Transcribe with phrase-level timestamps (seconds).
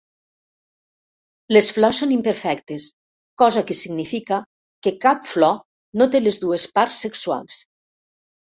[1.55, 2.87] Les flors són imperfectes,
[3.43, 4.41] cosa que significa
[4.87, 5.63] que cap flor
[6.01, 7.63] no té les dues parts sexuals.